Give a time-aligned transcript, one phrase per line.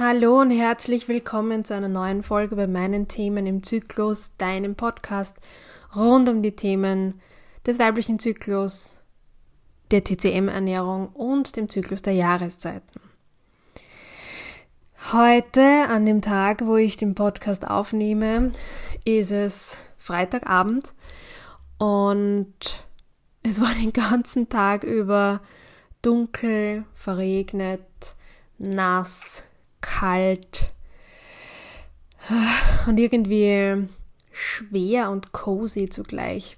[0.00, 5.36] Hallo und herzlich willkommen zu einer neuen Folge bei meinen Themen im Zyklus, deinem Podcast
[5.96, 7.20] rund um die Themen
[7.66, 9.02] des weiblichen Zyklus,
[9.90, 13.00] der TCM-Ernährung und dem Zyklus der Jahreszeiten.
[15.12, 18.52] Heute, an dem Tag, wo ich den Podcast aufnehme,
[19.04, 20.94] ist es Freitagabend
[21.78, 22.54] und
[23.42, 25.40] es war den ganzen Tag über
[26.02, 28.14] dunkel, verregnet,
[28.58, 29.42] nass,
[29.80, 30.72] kalt
[32.86, 33.88] und irgendwie
[34.32, 36.56] schwer und cozy zugleich.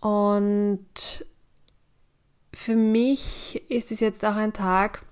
[0.00, 1.26] Und
[2.52, 5.04] für mich ist es jetzt auch ein Tag,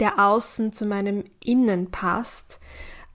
[0.00, 2.60] der außen zu meinem Innen passt.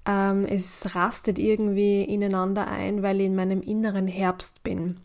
[0.06, 5.00] Ähm, es rastet irgendwie ineinander ein, weil ich in meinem inneren Herbst bin.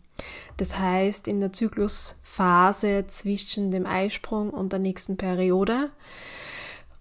[0.57, 5.91] Das heißt, in der Zyklusphase zwischen dem Eisprung und der nächsten Periode.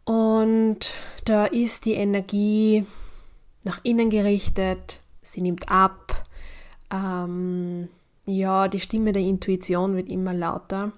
[0.07, 2.87] Und da ist die Energie
[3.65, 6.25] nach innen gerichtet, sie nimmt ab.
[6.93, 7.89] Ähm,
[8.25, 10.93] ja, die Stimme der Intuition wird immer lauter.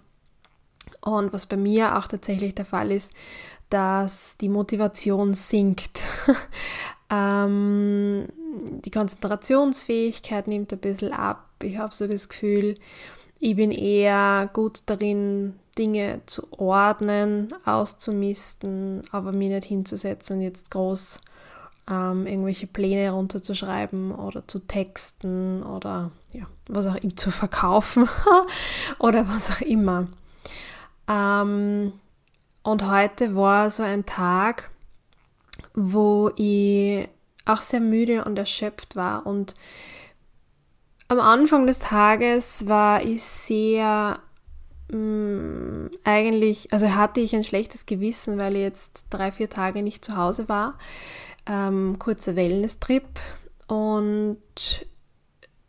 [1.00, 3.14] Und was bei mir auch tatsächlich der Fall ist,
[3.70, 6.04] dass die Motivation sinkt.
[7.10, 8.28] ähm,
[8.84, 11.48] die Konzentrationsfähigkeit nimmt ein bisschen ab.
[11.62, 12.74] Ich habe so das Gefühl,
[13.38, 21.20] ich bin eher gut darin, Dinge zu ordnen, auszumisten, aber mir nicht hinzusetzen jetzt groß
[21.88, 28.08] ähm, irgendwelche Pläne runterzuschreiben oder zu texten oder ja, was auch immer zu verkaufen
[28.98, 30.08] oder was auch immer.
[31.08, 31.92] Ähm,
[32.62, 34.70] und heute war so ein Tag,
[35.74, 37.08] wo ich
[37.46, 39.54] auch sehr müde und erschöpft war und
[41.10, 44.18] am Anfang des Tages war ich sehr
[44.90, 49.82] mh, mm, eigentlich, also hatte ich ein schlechtes Gewissen, weil ich jetzt drei, vier Tage
[49.82, 50.78] nicht zu Hause war.
[51.46, 53.06] Ähm, kurzer Wellness-Trip
[53.68, 54.38] und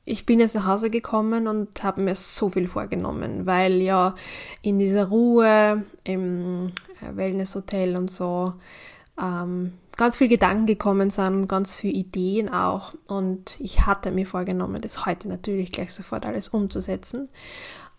[0.09, 4.15] ich bin jetzt nach Hause gekommen und habe mir so viel vorgenommen, weil ja
[4.61, 6.71] in dieser Ruhe im
[7.01, 8.53] äh, Wellness-Hotel und so
[9.21, 12.93] ähm, ganz viel Gedanken gekommen sind, ganz viele Ideen auch.
[13.07, 17.29] Und ich hatte mir vorgenommen, das heute natürlich gleich sofort alles umzusetzen.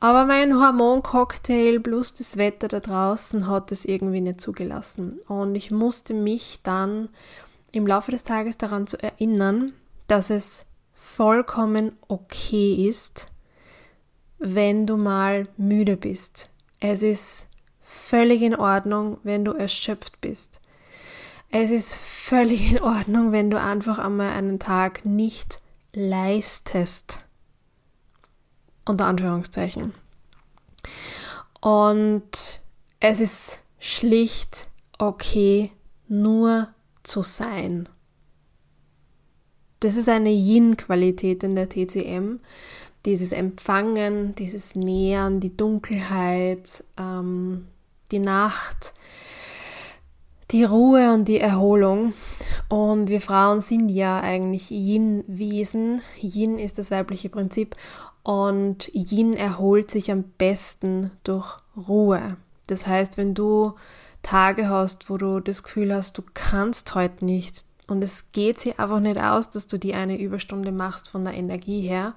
[0.02, 5.20] Aber mein Hormoncocktail plus das Wetter da draußen hat es irgendwie nicht zugelassen.
[5.28, 7.10] Und ich musste mich dann
[7.70, 9.74] im Laufe des Tages daran zu erinnern,
[10.06, 13.26] dass es vollkommen okay ist,
[14.38, 16.48] wenn du mal müde bist.
[16.80, 17.46] Es ist
[17.82, 20.60] völlig in Ordnung, wenn du erschöpft bist.
[21.50, 25.60] Es ist völlig in Ordnung, wenn du einfach einmal einen Tag nicht
[25.92, 27.26] leistest.
[28.90, 29.94] Unter Anführungszeichen.
[31.60, 32.60] Und
[32.98, 34.68] es ist schlicht
[34.98, 35.70] okay,
[36.08, 36.68] nur
[37.04, 37.88] zu sein.
[39.78, 42.40] Das ist eine Yin-Qualität in der TCM.
[43.06, 47.68] Dieses Empfangen, dieses Nähern, die Dunkelheit, ähm,
[48.10, 48.92] die Nacht,
[50.50, 52.12] die Ruhe und die Erholung.
[52.68, 56.02] Und wir Frauen sind ja eigentlich Yin-Wesen.
[56.20, 57.76] Yin ist das weibliche Prinzip
[58.22, 62.36] und Yin erholt sich am besten durch Ruhe.
[62.66, 63.74] Das heißt, wenn du
[64.22, 68.78] Tage hast, wo du das Gefühl hast, du kannst heute nicht und es geht sich
[68.78, 72.14] einfach nicht aus, dass du die eine Überstunde machst von der Energie her,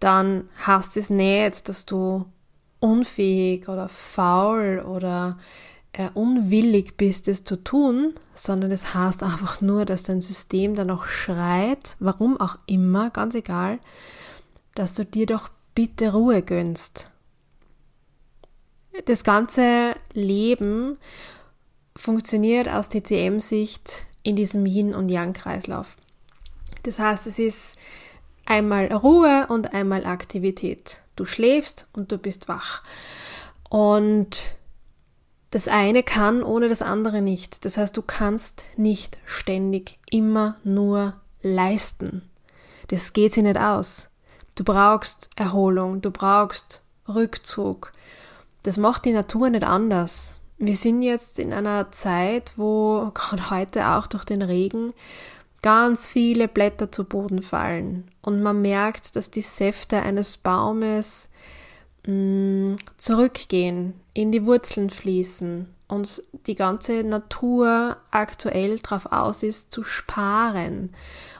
[0.00, 2.24] dann hast es nicht, dass du
[2.80, 5.36] unfähig oder faul oder
[5.92, 10.74] äh, unwillig bist, es zu tun, sondern es das heißt einfach nur, dass dein System
[10.74, 13.78] dann auch schreit, warum auch immer, ganz egal,
[14.74, 17.10] dass du dir doch bitte Ruhe gönnst.
[19.06, 20.98] Das ganze Leben
[21.96, 25.96] funktioniert aus TCM-Sicht in diesem Yin- und Yang-Kreislauf.
[26.82, 27.76] Das heißt, es ist
[28.46, 31.02] einmal Ruhe und einmal Aktivität.
[31.16, 32.82] Du schläfst und du bist wach.
[33.68, 34.56] Und
[35.50, 37.64] das eine kann ohne das andere nicht.
[37.64, 42.28] Das heißt, du kannst nicht ständig immer nur leisten.
[42.88, 44.09] Das geht sich nicht aus.
[44.60, 47.92] Du brauchst Erholung, du brauchst Rückzug.
[48.62, 50.38] Das macht die Natur nicht anders.
[50.58, 54.92] Wir sind jetzt in einer Zeit, wo gerade heute auch durch den Regen
[55.62, 61.30] ganz viele Blätter zu Boden fallen und man merkt, dass die Säfte eines Baumes
[62.06, 69.72] mh, mm, zurückgehen, in die Wurzeln fließen und die ganze Natur aktuell darauf aus ist,
[69.72, 70.94] zu sparen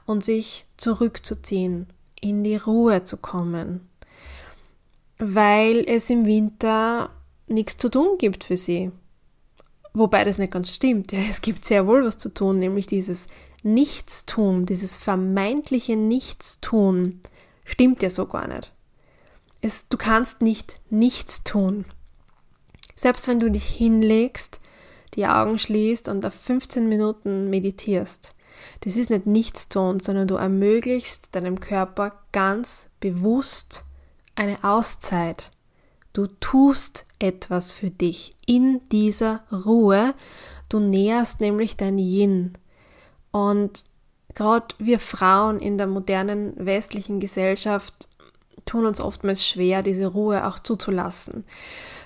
[0.06, 1.86] und sich zurückzuziehen,
[2.20, 3.88] in die Ruhe zu kommen,
[5.18, 7.10] weil es im Winter
[7.46, 8.90] nichts zu tun gibt für sie.
[9.92, 11.12] Wobei das nicht ganz stimmt.
[11.12, 13.26] Ja, es gibt sehr wohl was zu tun, nämlich dieses
[13.62, 17.20] Nichtstun, dieses vermeintliche Nichtstun
[17.64, 18.72] stimmt ja so gar nicht.
[19.60, 21.84] Es, du kannst nicht nichts tun.
[22.94, 24.60] Selbst wenn du dich hinlegst,
[25.14, 28.34] die Augen schließt und auf 15 Minuten meditierst,
[28.80, 33.84] das ist nicht nichts tun, sondern du ermöglichst deinem Körper ganz bewusst
[34.34, 35.50] eine Auszeit.
[36.12, 40.14] Du tust etwas für dich in dieser Ruhe.
[40.68, 42.54] Du näherst nämlich dein Yin.
[43.30, 43.84] Und
[44.34, 48.08] gerade wir Frauen in der modernen westlichen Gesellschaft
[48.66, 51.44] tun uns oftmals schwer, diese Ruhe auch zuzulassen.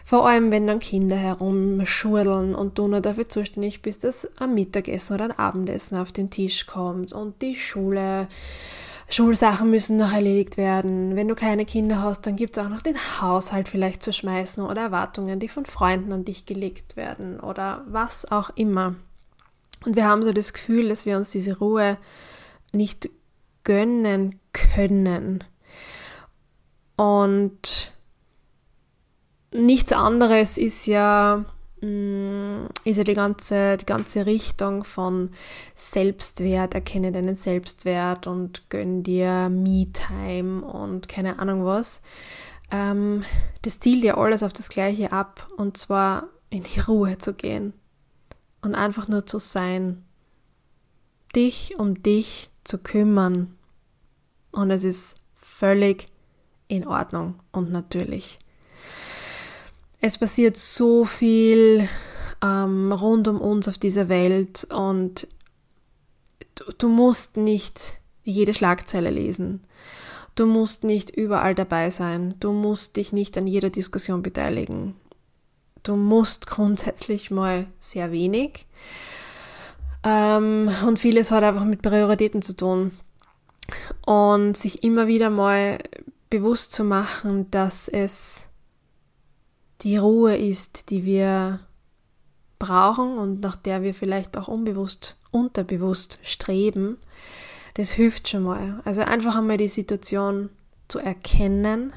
[0.04, 5.14] Vor allem, wenn dann Kinder herumschurdeln und du nur dafür zuständig bist, dass ein Mittagessen
[5.14, 8.28] oder ein Abendessen auf den Tisch kommt und die Schule,
[9.08, 11.16] Schulsachen müssen noch erledigt werden.
[11.16, 14.62] Wenn du keine Kinder hast, dann gibt es auch noch den Haushalt vielleicht zu schmeißen
[14.64, 18.96] oder Erwartungen, die von Freunden an dich gelegt werden oder was auch immer.
[19.86, 21.96] Und wir haben so das Gefühl, dass wir uns diese Ruhe
[22.74, 23.08] nicht
[23.64, 25.44] gönnen können.
[26.96, 27.93] Und
[29.54, 31.44] nichts anderes ist ja,
[31.80, 35.30] mm, ist ja die ganze, die ganze Richtung von
[35.74, 42.02] Selbstwert, erkenne deinen Selbstwert und gönn dir Me-Time und keine Ahnung was.
[42.70, 43.22] Ähm,
[43.62, 47.72] das zielt ja alles auf das Gleiche ab und zwar in die Ruhe zu gehen
[48.60, 50.04] und einfach nur zu sein.
[51.34, 53.56] Dich um dich zu kümmern.
[54.52, 56.06] Und es ist völlig
[56.68, 58.38] in Ordnung und natürlich.
[60.06, 61.88] Es passiert so viel
[62.42, 65.26] ähm, rund um uns auf dieser Welt und
[66.56, 69.64] du, du musst nicht jede Schlagzeile lesen.
[70.34, 72.34] Du musst nicht überall dabei sein.
[72.38, 74.94] Du musst dich nicht an jeder Diskussion beteiligen.
[75.84, 78.66] Du musst grundsätzlich mal sehr wenig.
[80.02, 82.92] Ähm, und vieles hat einfach mit Prioritäten zu tun.
[84.04, 85.78] Und sich immer wieder mal
[86.28, 88.48] bewusst zu machen, dass es
[89.84, 91.60] die Ruhe ist, die wir
[92.58, 96.96] brauchen und nach der wir vielleicht auch unbewusst, unterbewusst streben,
[97.74, 98.80] das hilft schon mal.
[98.84, 100.48] Also einfach einmal die Situation
[100.88, 101.92] zu erkennen,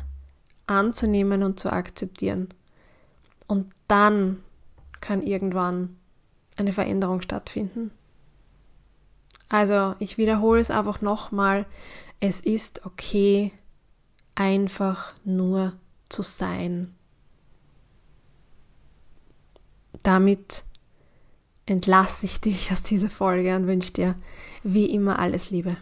[0.66, 2.50] anzunehmen und zu akzeptieren.
[3.48, 4.44] Und dann
[5.00, 5.96] kann irgendwann
[6.58, 7.92] eine Veränderung stattfinden.
[9.48, 11.66] Also ich wiederhole es einfach nochmal,
[12.20, 13.54] es ist okay,
[14.36, 15.74] einfach nur
[16.10, 16.97] zu sein.
[20.08, 20.64] Damit
[21.66, 24.16] entlasse ich dich aus dieser Folge und wünsche dir
[24.64, 25.76] wie immer alles Liebe.